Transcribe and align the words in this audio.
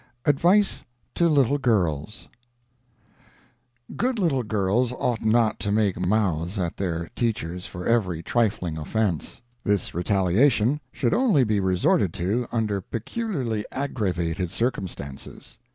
ADVICE 0.25 0.83
TO 1.13 1.29
LITTLE 1.29 1.59
GIRLS 1.59 2.27
Good 3.95 4.17
little 4.17 4.41
girls 4.41 4.91
ought 4.93 5.23
not 5.23 5.59
to 5.59 5.71
make 5.71 5.99
mouths 6.03 6.57
at 6.57 6.77
their 6.77 7.11
teachers 7.15 7.67
for 7.67 7.85
every 7.85 8.23
trifling 8.23 8.79
offense. 8.79 9.43
This 9.63 9.93
retaliation 9.93 10.79
should 10.91 11.13
only 11.13 11.43
be 11.43 11.59
resorted 11.59 12.15
to 12.15 12.47
under 12.51 12.81
peculiarly 12.81 13.63
aggravated 13.71 14.49
circumstances. 14.49 15.59